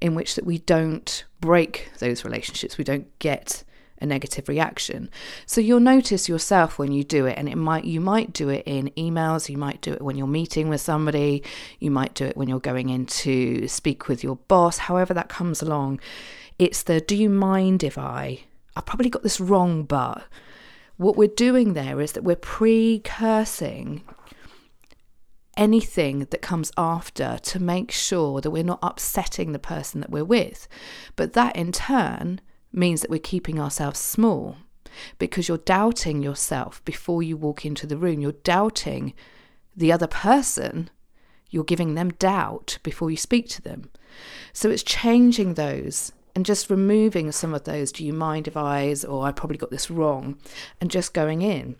in 0.00 0.14
which 0.14 0.34
that 0.34 0.44
we 0.44 0.58
don't 0.58 1.24
break 1.40 1.90
those 1.98 2.24
relationships 2.24 2.78
we 2.78 2.84
don't 2.84 3.18
get 3.18 3.64
a 4.00 4.06
negative 4.06 4.48
reaction. 4.48 5.10
So 5.46 5.60
you'll 5.60 5.80
notice 5.80 6.28
yourself 6.28 6.78
when 6.78 6.92
you 6.92 7.04
do 7.04 7.26
it 7.26 7.38
and 7.38 7.48
it 7.48 7.56
might 7.56 7.84
you 7.84 8.00
might 8.00 8.32
do 8.32 8.48
it 8.48 8.64
in 8.66 8.90
emails, 8.96 9.48
you 9.48 9.56
might 9.56 9.80
do 9.80 9.92
it 9.92 10.02
when 10.02 10.16
you're 10.16 10.26
meeting 10.26 10.68
with 10.68 10.80
somebody, 10.80 11.42
you 11.78 11.90
might 11.90 12.14
do 12.14 12.24
it 12.24 12.36
when 12.36 12.48
you're 12.48 12.60
going 12.60 12.88
in 12.88 13.06
to 13.06 13.66
speak 13.68 14.08
with 14.08 14.22
your 14.22 14.36
boss, 14.48 14.78
however 14.78 15.14
that 15.14 15.28
comes 15.28 15.62
along. 15.62 16.00
It's 16.58 16.82
the 16.82 17.00
do 17.00 17.16
you 17.16 17.28
mind 17.30 17.82
if 17.82 17.98
I 17.98 18.40
I 18.76 18.80
probably 18.82 19.10
got 19.10 19.22
this 19.22 19.40
wrong 19.40 19.84
but 19.84 20.24
what 20.96 21.16
we're 21.16 21.28
doing 21.28 21.74
there 21.74 22.00
is 22.00 22.12
that 22.12 22.24
we're 22.24 22.36
precursing 22.36 24.02
anything 25.56 26.20
that 26.20 26.42
comes 26.42 26.70
after 26.76 27.38
to 27.42 27.58
make 27.58 27.90
sure 27.90 28.40
that 28.40 28.50
we're 28.50 28.62
not 28.62 28.78
upsetting 28.82 29.52
the 29.52 29.58
person 29.58 30.00
that 30.00 30.10
we're 30.10 30.24
with. 30.24 30.68
But 31.16 31.32
that 31.32 31.56
in 31.56 31.72
turn 31.72 32.40
means 32.76 33.00
that 33.00 33.10
we're 33.10 33.18
keeping 33.18 33.58
ourselves 33.58 33.98
small 33.98 34.56
because 35.18 35.48
you're 35.48 35.58
doubting 35.58 36.22
yourself 36.22 36.84
before 36.84 37.22
you 37.22 37.36
walk 37.36 37.64
into 37.64 37.86
the 37.86 37.96
room. 37.96 38.20
You're 38.20 38.32
doubting 38.32 39.14
the 39.76 39.92
other 39.92 40.06
person. 40.06 40.90
You're 41.50 41.64
giving 41.64 41.94
them 41.94 42.10
doubt 42.10 42.78
before 42.82 43.10
you 43.10 43.16
speak 43.16 43.48
to 43.50 43.62
them. 43.62 43.90
So 44.52 44.70
it's 44.70 44.82
changing 44.82 45.54
those 45.54 46.12
and 46.34 46.44
just 46.44 46.70
removing 46.70 47.32
some 47.32 47.54
of 47.54 47.64
those. 47.64 47.92
Do 47.92 48.04
you 48.04 48.12
mind 48.12 48.46
if 48.46 48.56
I, 48.56 48.94
or 49.08 49.26
I 49.26 49.32
probably 49.32 49.56
got 49.58 49.70
this 49.70 49.90
wrong, 49.90 50.38
and 50.80 50.90
just 50.90 51.14
going 51.14 51.42
in. 51.42 51.76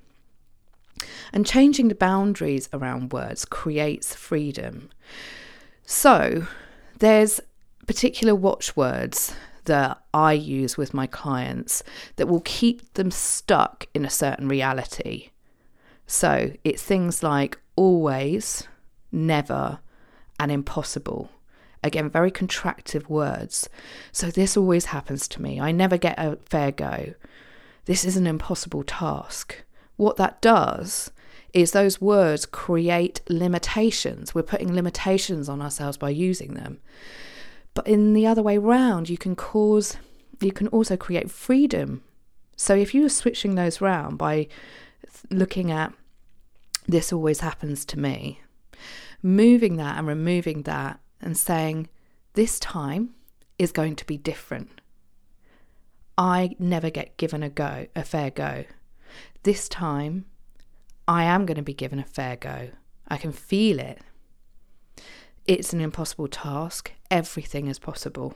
And 1.32 1.44
changing 1.44 1.88
the 1.88 1.94
boundaries 1.94 2.70
around 2.72 3.12
words 3.12 3.44
creates 3.44 4.14
freedom. 4.14 4.88
So 5.84 6.46
there's 6.98 7.40
particular 7.86 8.34
watchwords 8.34 9.34
that 9.66 10.02
I 10.12 10.32
use 10.32 10.76
with 10.76 10.94
my 10.94 11.06
clients 11.06 11.82
that 12.16 12.26
will 12.26 12.40
keep 12.40 12.94
them 12.94 13.10
stuck 13.10 13.86
in 13.94 14.04
a 14.04 14.10
certain 14.10 14.48
reality. 14.48 15.30
So 16.06 16.52
it's 16.64 16.82
things 16.82 17.22
like 17.22 17.58
always, 17.74 18.66
never, 19.12 19.80
and 20.38 20.50
impossible. 20.50 21.30
Again, 21.82 22.10
very 22.10 22.30
contractive 22.30 23.08
words. 23.08 23.68
So 24.12 24.30
this 24.30 24.56
always 24.56 24.86
happens 24.86 25.28
to 25.28 25.42
me. 25.42 25.60
I 25.60 25.72
never 25.72 25.96
get 25.96 26.18
a 26.18 26.36
fair 26.46 26.72
go. 26.72 27.14
This 27.84 28.04
is 28.04 28.16
an 28.16 28.26
impossible 28.26 28.82
task. 28.82 29.62
What 29.96 30.16
that 30.16 30.40
does 30.42 31.10
is 31.52 31.70
those 31.70 32.00
words 32.00 32.44
create 32.44 33.20
limitations. 33.28 34.34
We're 34.34 34.42
putting 34.42 34.74
limitations 34.74 35.48
on 35.48 35.62
ourselves 35.62 35.96
by 35.96 36.10
using 36.10 36.54
them. 36.54 36.80
But 37.76 37.86
in 37.86 38.14
the 38.14 38.26
other 38.26 38.42
way 38.42 38.56
round, 38.56 39.10
you 39.10 39.18
can 39.18 39.36
cause, 39.36 39.98
you 40.40 40.50
can 40.50 40.66
also 40.68 40.96
create 40.96 41.30
freedom. 41.30 42.02
So 42.56 42.74
if 42.74 42.94
you 42.94 43.04
are 43.04 43.10
switching 43.10 43.54
those 43.54 43.82
round 43.82 44.16
by 44.16 44.48
looking 45.30 45.70
at 45.70 45.92
this 46.88 47.12
always 47.12 47.40
happens 47.40 47.84
to 47.84 47.98
me, 47.98 48.40
moving 49.22 49.76
that 49.76 49.98
and 49.98 50.06
removing 50.06 50.62
that 50.62 51.00
and 51.20 51.36
saying, 51.36 51.88
this 52.32 52.58
time 52.58 53.10
is 53.58 53.72
going 53.72 53.94
to 53.96 54.06
be 54.06 54.16
different. 54.16 54.80
I 56.16 56.56
never 56.58 56.88
get 56.88 57.18
given 57.18 57.42
a 57.42 57.50
go, 57.50 57.88
a 57.94 58.04
fair 58.04 58.30
go. 58.30 58.64
This 59.42 59.68
time, 59.68 60.24
I 61.06 61.24
am 61.24 61.44
going 61.44 61.56
to 61.56 61.62
be 61.62 61.74
given 61.74 61.98
a 61.98 62.04
fair 62.04 62.36
go. 62.36 62.70
I 63.06 63.18
can 63.18 63.32
feel 63.32 63.78
it. 63.78 64.00
It's 65.46 65.72
an 65.72 65.80
impossible 65.80 66.26
task. 66.26 66.90
Everything 67.08 67.68
is 67.68 67.78
possible. 67.78 68.34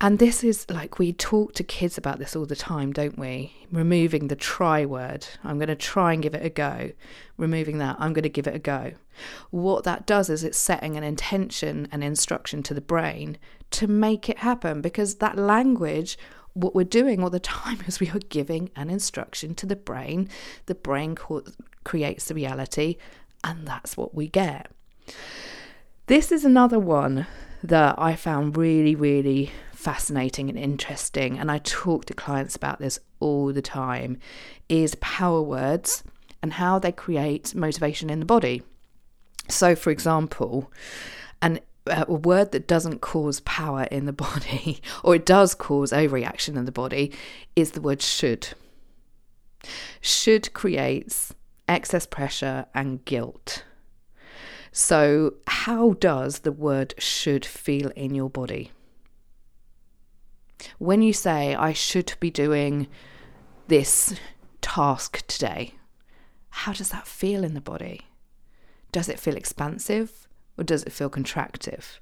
And 0.00 0.18
this 0.18 0.42
is 0.42 0.64
like 0.70 0.98
we 0.98 1.12
talk 1.12 1.52
to 1.54 1.62
kids 1.62 1.98
about 1.98 2.18
this 2.18 2.34
all 2.34 2.46
the 2.46 2.56
time, 2.56 2.90
don't 2.90 3.18
we? 3.18 3.52
Removing 3.70 4.28
the 4.28 4.36
try 4.36 4.86
word. 4.86 5.26
I'm 5.44 5.58
going 5.58 5.68
to 5.68 5.76
try 5.76 6.14
and 6.14 6.22
give 6.22 6.34
it 6.34 6.44
a 6.44 6.48
go. 6.48 6.92
Removing 7.36 7.76
that, 7.78 7.96
I'm 7.98 8.14
going 8.14 8.22
to 8.22 8.30
give 8.30 8.46
it 8.46 8.54
a 8.54 8.58
go. 8.58 8.92
What 9.50 9.84
that 9.84 10.06
does 10.06 10.30
is 10.30 10.42
it's 10.42 10.56
setting 10.56 10.96
an 10.96 11.04
intention 11.04 11.86
and 11.92 12.02
instruction 12.02 12.62
to 12.62 12.72
the 12.72 12.80
brain 12.80 13.36
to 13.72 13.86
make 13.86 14.30
it 14.30 14.38
happen 14.38 14.80
because 14.80 15.16
that 15.16 15.36
language, 15.36 16.16
what 16.54 16.74
we're 16.74 16.84
doing 16.84 17.22
all 17.22 17.28
the 17.28 17.38
time 17.38 17.80
is 17.86 18.00
we 18.00 18.08
are 18.08 18.20
giving 18.30 18.70
an 18.74 18.88
instruction 18.88 19.54
to 19.56 19.66
the 19.66 19.76
brain. 19.76 20.30
The 20.64 20.74
brain 20.74 21.14
co- 21.14 21.44
creates 21.84 22.24
the 22.24 22.34
reality, 22.34 22.96
and 23.44 23.68
that's 23.68 23.98
what 23.98 24.14
we 24.14 24.28
get. 24.28 24.70
This 26.10 26.32
is 26.32 26.44
another 26.44 26.80
one 26.80 27.28
that 27.62 27.94
I 27.96 28.16
found 28.16 28.56
really, 28.56 28.96
really 28.96 29.52
fascinating 29.72 30.48
and 30.48 30.58
interesting, 30.58 31.38
and 31.38 31.52
I 31.52 31.58
talk 31.58 32.04
to 32.06 32.14
clients 32.14 32.56
about 32.56 32.80
this 32.80 32.98
all 33.20 33.52
the 33.52 33.62
time, 33.62 34.18
is 34.68 34.96
power 34.96 35.40
words 35.40 36.02
and 36.42 36.54
how 36.54 36.80
they 36.80 36.90
create 36.90 37.54
motivation 37.54 38.10
in 38.10 38.18
the 38.18 38.26
body. 38.26 38.64
So, 39.48 39.76
for 39.76 39.90
example, 39.90 40.72
an 41.42 41.60
uh, 41.86 42.06
a 42.08 42.14
word 42.14 42.50
that 42.50 42.66
doesn't 42.66 43.00
cause 43.00 43.38
power 43.42 43.84
in 43.84 44.06
the 44.06 44.12
body, 44.26 44.82
or 45.04 45.14
it 45.14 45.24
does 45.24 45.54
cause 45.54 45.92
overreaction 45.92 46.56
in 46.56 46.64
the 46.64 46.72
body, 46.72 47.12
is 47.54 47.70
the 47.70 47.80
word 47.80 48.02
should. 48.02 48.48
Should 50.00 50.54
creates 50.54 51.32
excess 51.68 52.04
pressure 52.04 52.66
and 52.74 53.04
guilt. 53.04 53.62
So, 54.72 55.34
how 55.46 55.94
does 55.94 56.40
the 56.40 56.52
word 56.52 56.94
should 56.98 57.44
feel 57.44 57.90
in 57.90 58.14
your 58.14 58.30
body? 58.30 58.70
When 60.78 61.02
you 61.02 61.12
say, 61.12 61.54
I 61.54 61.72
should 61.72 62.14
be 62.20 62.30
doing 62.30 62.86
this 63.66 64.14
task 64.60 65.26
today, 65.26 65.74
how 66.50 66.72
does 66.72 66.90
that 66.90 67.06
feel 67.06 67.44
in 67.44 67.54
the 67.54 67.60
body? 67.60 68.02
Does 68.92 69.08
it 69.08 69.18
feel 69.18 69.36
expansive 69.36 70.28
or 70.56 70.64
does 70.64 70.82
it 70.82 70.92
feel 70.92 71.10
contractive? 71.10 71.98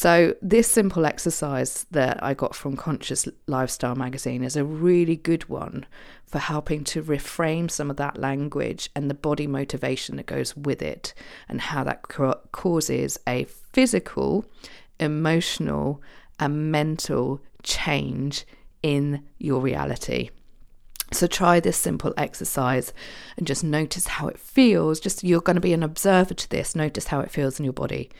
So, 0.00 0.34
this 0.40 0.66
simple 0.66 1.04
exercise 1.04 1.84
that 1.90 2.24
I 2.24 2.32
got 2.32 2.54
from 2.54 2.74
Conscious 2.74 3.28
Lifestyle 3.46 3.94
magazine 3.94 4.42
is 4.42 4.56
a 4.56 4.64
really 4.64 5.14
good 5.14 5.46
one 5.50 5.84
for 6.24 6.38
helping 6.38 6.84
to 6.84 7.02
reframe 7.02 7.70
some 7.70 7.90
of 7.90 7.98
that 7.98 8.16
language 8.16 8.88
and 8.96 9.10
the 9.10 9.14
body 9.14 9.46
motivation 9.46 10.16
that 10.16 10.24
goes 10.24 10.56
with 10.56 10.80
it, 10.80 11.12
and 11.50 11.60
how 11.60 11.84
that 11.84 12.04
causes 12.08 13.18
a 13.28 13.44
physical, 13.44 14.46
emotional, 14.98 16.00
and 16.38 16.72
mental 16.72 17.42
change 17.62 18.46
in 18.82 19.22
your 19.36 19.60
reality. 19.60 20.30
So 21.12 21.26
try 21.26 21.58
this 21.58 21.76
simple 21.76 22.14
exercise 22.16 22.92
and 23.36 23.46
just 23.46 23.64
notice 23.64 24.06
how 24.06 24.28
it 24.28 24.38
feels. 24.38 25.00
Just 25.00 25.24
you're 25.24 25.40
going 25.40 25.56
to 25.56 25.60
be 25.60 25.72
an 25.72 25.82
observer 25.82 26.34
to 26.34 26.50
this. 26.50 26.76
Notice 26.76 27.08
how 27.08 27.20
it 27.20 27.30
feels 27.30 27.58
in 27.58 27.64
your 27.64 27.72
body. 27.72 28.10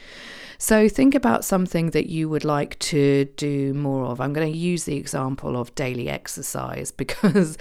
So 0.58 0.88
think 0.90 1.14
about 1.14 1.44
something 1.44 1.90
that 1.92 2.10
you 2.10 2.28
would 2.28 2.44
like 2.44 2.78
to 2.80 3.24
do 3.36 3.72
more 3.72 4.04
of. 4.04 4.20
I'm 4.20 4.34
going 4.34 4.52
to 4.52 4.58
use 4.58 4.84
the 4.84 4.96
example 4.96 5.56
of 5.56 5.74
daily 5.74 6.08
exercise 6.08 6.90
because 7.02 7.56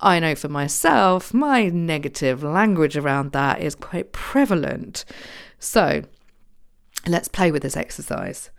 I 0.00 0.18
know 0.18 0.34
for 0.34 0.48
myself 0.48 1.32
my 1.32 1.68
negative 1.68 2.42
language 2.42 2.96
around 2.96 3.32
that 3.32 3.60
is 3.60 3.74
quite 3.74 4.12
prevalent. 4.12 5.04
So 5.58 6.02
let's 7.06 7.28
play 7.28 7.50
with 7.50 7.62
this 7.62 7.76
exercise. 7.76 8.50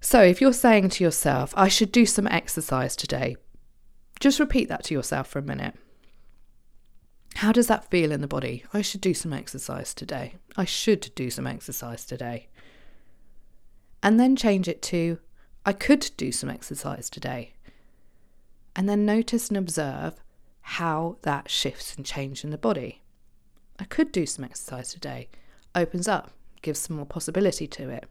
So 0.00 0.22
if 0.22 0.40
you're 0.40 0.52
saying 0.52 0.90
to 0.90 1.04
yourself, 1.04 1.52
I 1.56 1.68
should 1.68 1.92
do 1.92 2.06
some 2.06 2.26
exercise 2.26 2.96
today, 2.96 3.36
just 4.20 4.40
repeat 4.40 4.68
that 4.68 4.84
to 4.84 4.94
yourself 4.94 5.28
for 5.28 5.38
a 5.38 5.42
minute. 5.42 5.74
How 7.36 7.52
does 7.52 7.66
that 7.66 7.90
feel 7.90 8.12
in 8.12 8.22
the 8.22 8.26
body? 8.26 8.64
I 8.72 8.80
should 8.80 9.02
do 9.02 9.12
some 9.12 9.32
exercise 9.32 9.92
today. 9.92 10.36
I 10.56 10.64
should 10.64 11.10
do 11.14 11.30
some 11.30 11.46
exercise 11.46 12.06
today. 12.06 12.48
And 14.02 14.18
then 14.18 14.36
change 14.36 14.68
it 14.68 14.80
to 14.82 15.18
I 15.66 15.72
could 15.72 16.10
do 16.16 16.30
some 16.30 16.48
exercise 16.48 17.10
today. 17.10 17.54
And 18.76 18.88
then 18.88 19.04
notice 19.04 19.48
and 19.48 19.56
observe 19.56 20.22
how 20.60 21.18
that 21.22 21.50
shifts 21.50 21.96
and 21.96 22.06
changes 22.06 22.44
in 22.44 22.50
the 22.50 22.58
body. 22.58 23.02
I 23.78 23.84
could 23.84 24.12
do 24.12 24.26
some 24.26 24.44
exercise 24.44 24.92
today. 24.92 25.28
Opens 25.74 26.06
up, 26.06 26.30
gives 26.62 26.78
some 26.78 26.96
more 26.96 27.04
possibility 27.04 27.66
to 27.66 27.90
it. 27.90 28.08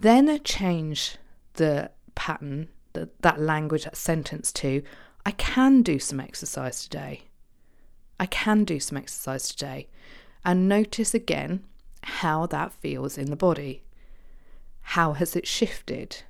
Then 0.00 0.42
change 0.42 1.16
the 1.54 1.90
pattern 2.14 2.68
that 2.94 3.40
language, 3.40 3.84
that 3.84 3.96
sentence 3.96 4.52
to, 4.52 4.82
I 5.26 5.32
can 5.32 5.82
do 5.82 5.98
some 5.98 6.20
exercise 6.20 6.82
today. 6.82 7.22
I 8.18 8.26
can 8.26 8.64
do 8.64 8.78
some 8.78 8.98
exercise 8.98 9.48
today. 9.48 9.88
And 10.44 10.68
notice 10.68 11.14
again 11.14 11.64
how 12.02 12.46
that 12.46 12.72
feels 12.72 13.18
in 13.18 13.30
the 13.30 13.36
body. 13.36 13.82
How 14.82 15.14
has 15.14 15.34
it 15.34 15.46
shifted? 15.46 16.22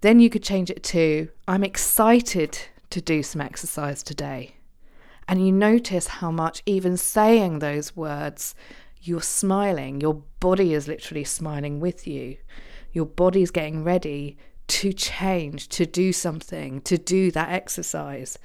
Then 0.00 0.20
you 0.20 0.30
could 0.30 0.42
change 0.42 0.70
it 0.70 0.82
to, 0.84 1.28
I'm 1.46 1.64
excited 1.64 2.58
to 2.90 3.00
do 3.00 3.22
some 3.22 3.40
exercise 3.40 4.02
today. 4.02 4.56
And 5.28 5.44
you 5.44 5.52
notice 5.52 6.06
how 6.06 6.30
much, 6.30 6.62
even 6.66 6.96
saying 6.96 7.58
those 7.58 7.96
words, 7.96 8.54
you're 9.00 9.22
smiling. 9.22 10.00
Your 10.00 10.22
body 10.40 10.74
is 10.74 10.88
literally 10.88 11.24
smiling 11.24 11.80
with 11.80 12.06
you. 12.06 12.36
Your 12.92 13.06
body's 13.06 13.50
getting 13.50 13.84
ready 13.84 14.36
to 14.66 14.92
change, 14.92 15.68
to 15.68 15.86
do 15.86 16.12
something, 16.12 16.80
to 16.82 16.98
do 16.98 17.30
that 17.30 17.50
exercise. 17.50 18.38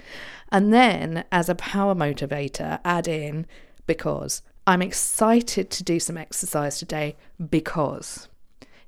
And 0.52 0.74
then, 0.74 1.24
as 1.32 1.50
a 1.50 1.56
power 1.56 1.96
motivator, 1.96 2.80
add 2.84 3.08
in 3.08 3.46
because 3.86 4.42
I'm 4.68 4.82
excited 4.82 5.70
to 5.72 5.84
do 5.84 6.00
some 6.00 6.18
exercise 6.18 6.78
today 6.78 7.16
because 7.50 8.28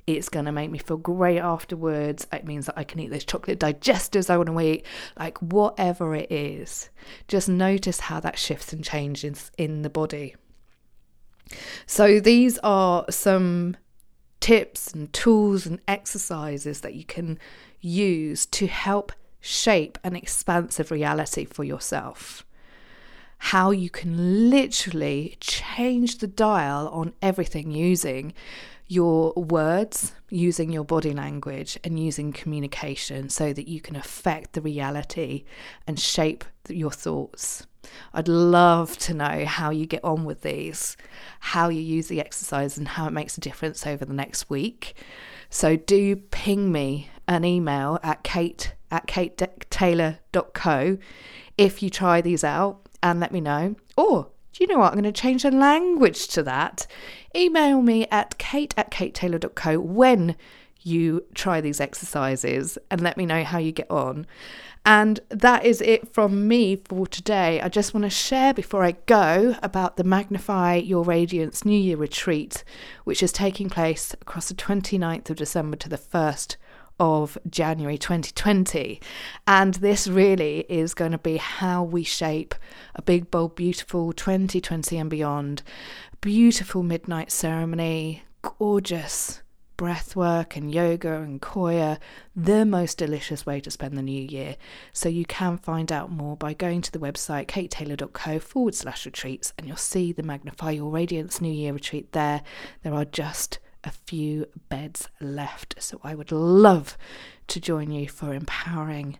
it's 0.07 0.29
going 0.29 0.45
to 0.45 0.51
make 0.51 0.71
me 0.71 0.77
feel 0.77 0.97
great 0.97 1.39
afterwards. 1.39 2.27
It 2.33 2.45
means 2.45 2.65
that 2.65 2.77
I 2.77 2.83
can 2.83 2.99
eat 2.99 3.11
those 3.11 3.25
chocolate 3.25 3.59
digestives 3.59 4.29
I 4.29 4.37
want 4.37 4.49
to 4.49 4.59
eat, 4.59 4.85
like 5.17 5.37
whatever 5.39 6.15
it 6.15 6.31
is. 6.31 6.89
Just 7.27 7.47
notice 7.47 8.01
how 8.01 8.19
that 8.19 8.37
shifts 8.37 8.73
and 8.73 8.83
changes 8.83 9.51
in 9.57 9.81
the 9.83 9.89
body. 9.89 10.35
So, 11.85 12.19
these 12.19 12.57
are 12.59 13.05
some 13.09 13.75
tips 14.41 14.93
and 14.93 15.11
tools 15.13 15.65
and 15.65 15.79
exercises 15.87 16.81
that 16.81 16.95
you 16.95 17.05
can 17.05 17.39
use 17.79 18.45
to 18.47 18.67
help 18.67 19.13
shape 19.39 19.97
an 20.03 20.15
expansive 20.15 20.91
reality 20.91 21.45
for 21.45 21.63
yourself. 21.63 22.45
How 23.37 23.71
you 23.71 23.89
can 23.89 24.49
literally 24.49 25.37
change 25.39 26.17
the 26.17 26.27
dial 26.27 26.89
on 26.89 27.13
everything 27.21 27.71
using 27.71 28.33
your 28.87 29.33
words, 29.33 30.11
using 30.29 30.71
your 30.71 30.83
body 30.83 31.13
language, 31.13 31.79
and 31.83 31.97
using 31.97 32.33
communication 32.33 33.29
so 33.29 33.53
that 33.53 33.67
you 33.67 33.79
can 33.79 33.95
affect 33.95 34.53
the 34.53 34.61
reality 34.61 35.45
and 35.87 35.99
shape 35.99 36.43
your 36.67 36.91
thoughts. 36.91 37.65
I'd 38.13 38.27
love 38.27 38.97
to 38.99 39.13
know 39.13 39.45
how 39.45 39.69
you 39.69 39.85
get 39.85 40.03
on 40.03 40.25
with 40.25 40.41
these, 40.41 40.97
how 41.39 41.69
you 41.69 41.81
use 41.81 42.07
the 42.07 42.19
exercise, 42.19 42.77
and 42.77 42.87
how 42.87 43.07
it 43.07 43.13
makes 43.13 43.37
a 43.37 43.41
difference 43.41 43.87
over 43.87 44.05
the 44.05 44.13
next 44.13 44.49
week. 44.49 44.95
So 45.49 45.75
do 45.75 46.15
ping 46.15 46.71
me 46.71 47.09
an 47.27 47.43
email 47.45 47.99
at 48.03 48.23
kate 48.23 48.73
at 48.91 49.07
katetaylor.co 49.07 50.97
if 51.57 51.83
you 51.83 51.89
try 51.89 52.21
these 52.21 52.43
out 52.43 52.81
and 53.01 53.19
let 53.19 53.31
me 53.31 53.41
know. 53.41 53.75
Or 53.97 54.27
do 54.53 54.63
you 54.63 54.67
know 54.67 54.79
what? 54.79 54.93
I'm 54.93 54.99
going 54.99 55.11
to 55.11 55.21
change 55.21 55.43
the 55.43 55.51
language 55.51 56.27
to 56.29 56.43
that. 56.43 56.85
Email 57.35 57.81
me 57.81 58.07
at 58.11 58.37
kate 58.37 58.73
at 58.77 58.91
katetaylor.co 58.91 59.79
when 59.79 60.35
you 60.83 61.25
try 61.33 61.61
these 61.61 61.79
exercises 61.79 62.77
and 62.89 63.01
let 63.01 63.17
me 63.17 63.25
know 63.25 63.43
how 63.43 63.57
you 63.57 63.71
get 63.71 63.89
on. 63.89 64.25
And 64.85 65.19
that 65.29 65.63
is 65.63 65.79
it 65.81 66.11
from 66.11 66.47
me 66.47 66.75
for 66.75 67.05
today. 67.05 67.61
I 67.61 67.69
just 67.69 67.93
want 67.93 68.03
to 68.03 68.09
share 68.09 68.53
before 68.53 68.83
I 68.83 68.93
go 69.05 69.55
about 69.61 69.95
the 69.95 70.03
Magnify 70.03 70.75
Your 70.75 71.03
Radiance 71.03 71.63
New 71.63 71.79
Year 71.79 71.97
retreat, 71.97 72.63
which 73.03 73.21
is 73.21 73.31
taking 73.31 73.69
place 73.69 74.13
across 74.13 74.49
the 74.49 74.55
29th 74.55 75.29
of 75.29 75.37
December 75.37 75.77
to 75.77 75.89
the 75.89 75.99
1st 75.99 76.55
of 76.99 77.37
January 77.49 77.97
2020. 77.97 78.99
And 79.47 79.75
this 79.75 80.07
really 80.07 80.65
is 80.67 80.95
going 80.95 81.11
to 81.11 81.17
be 81.17 81.37
how 81.37 81.83
we 81.83 82.03
shape 82.03 82.55
a 82.95 83.01
big, 83.01 83.29
bold, 83.29 83.55
beautiful 83.55 84.13
2020 84.13 84.97
and 84.97 85.09
beyond. 85.09 85.61
Beautiful 86.21 86.81
midnight 86.81 87.31
ceremony, 87.31 88.23
gorgeous 88.41 89.41
breath 89.81 90.15
work 90.15 90.55
and 90.55 90.71
yoga 90.71 91.11
and 91.21 91.41
koya 91.41 91.97
the 92.35 92.63
most 92.63 92.99
delicious 92.99 93.47
way 93.47 93.59
to 93.59 93.71
spend 93.71 93.97
the 93.97 94.01
new 94.03 94.21
year. 94.21 94.55
So 94.93 95.09
you 95.09 95.25
can 95.25 95.57
find 95.57 95.91
out 95.91 96.11
more 96.11 96.37
by 96.37 96.53
going 96.53 96.81
to 96.81 96.91
the 96.91 96.99
website 96.99 97.47
katetaylor.co 97.47 98.37
forward 98.37 98.75
slash 98.75 99.07
retreats 99.07 99.53
and 99.57 99.67
you'll 99.67 99.77
see 99.77 100.11
the 100.11 100.21
Magnify 100.21 100.69
Your 100.69 100.91
Radiance 100.91 101.41
New 101.41 101.51
Year 101.51 101.73
retreat 101.73 102.11
there. 102.11 102.43
There 102.83 102.93
are 102.93 103.05
just 103.05 103.57
a 103.83 103.89
few 103.89 104.45
beds 104.69 105.09
left. 105.19 105.73
So 105.79 105.99
I 106.03 106.13
would 106.13 106.31
love 106.31 106.95
to 107.47 107.59
join 107.59 107.89
you 107.89 108.07
for 108.07 108.35
empowering 108.35 109.17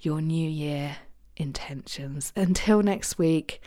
your 0.00 0.20
new 0.20 0.50
year 0.50 0.98
intentions. 1.38 2.34
Until 2.36 2.82
next 2.82 3.16
week, 3.16 3.62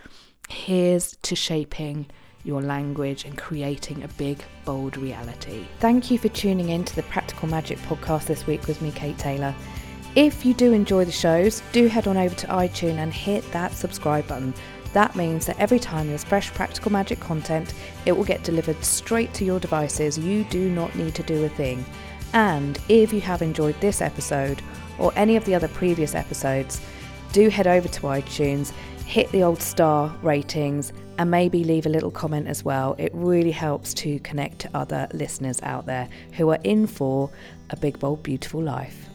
here's 0.48 1.18
to 1.24 1.36
shaping 1.36 2.06
your 2.44 2.62
language 2.62 3.26
and 3.26 3.38
creating 3.38 4.04
a 4.04 4.08
big, 4.10 4.44
bold 4.66 4.98
reality. 4.98 5.66
Thank 5.80 6.10
you 6.10 6.18
for 6.18 6.30
tuning 6.30 6.70
in 6.70 6.84
to 6.86 6.96
the 6.96 7.04
Practical 7.04 7.48
Magic 7.48 7.78
podcast 7.80 8.26
this 8.26 8.48
week 8.48 8.68
with 8.68 8.82
me, 8.82 8.92
Kate 8.92 9.18
Taylor. 9.18 9.54
If 10.16 10.46
you 10.46 10.54
do 10.54 10.74
enjoy 10.74 11.06
the 11.06 11.12
shows, 11.12 11.62
do 11.72 11.88
head 11.88 12.08
on 12.08 12.18
over 12.18 12.34
to 12.34 12.48
iTunes 12.48 12.98
and 12.98 13.14
hit 13.14 13.50
that 13.52 13.74
subscribe 13.74 14.28
button 14.28 14.54
That 14.94 15.16
means 15.16 15.46
that 15.46 15.60
every 15.60 15.80
time 15.80 16.08
there's 16.08 16.24
fresh 16.24 16.52
practical 16.54 16.92
magic 16.92 17.20
content, 17.20 17.74
it 18.06 18.12
will 18.12 18.24
get 18.24 18.44
delivered 18.44 18.84
straight 18.84 19.34
to 19.36 19.46
your 19.46 19.60
devices. 19.60 20.18
You 20.18 20.44
do 20.46 20.70
not 20.70 20.96
need 20.96 21.14
to 21.16 21.24
do 21.24 21.46
a 21.46 21.50
thing. 21.50 21.86
And 22.34 22.80
if 22.90 23.14
you 23.14 23.22
have 23.22 23.42
enjoyed 23.42 23.80
this 23.80 24.02
episode 24.02 24.62
or 24.98 25.12
any 25.16 25.36
of 25.36 25.46
the 25.46 25.56
other 25.56 25.68
previous 25.68 26.16
episodes, 26.16 26.82
do 27.32 27.50
head 27.50 27.68
over 27.68 27.88
to 27.88 28.02
iTunes, 28.02 28.72
hit 29.06 29.32
the 29.32 29.44
old 29.44 29.62
star 29.62 30.16
ratings, 30.22 30.92
and 31.20 31.30
maybe 31.30 31.66
leave 31.66 31.86
a 31.86 31.90
little 31.90 32.10
comment 32.10 32.48
as 32.48 32.64
well. 32.64 32.96
It 32.98 33.12
really 33.14 33.52
helps 33.52 33.94
to 33.96 34.20
connect 34.20 34.60
to 34.60 34.70
other 34.74 35.10
listeners 35.14 35.60
out 35.64 35.86
there 35.86 36.08
who 36.38 36.50
are 36.50 36.60
in 36.64 36.88
for 36.88 37.30
a 37.72 37.76
big, 37.76 38.00
bold, 38.00 38.24
beautiful 38.24 38.64
life. 38.64 39.09